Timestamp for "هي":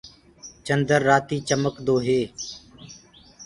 2.05-2.21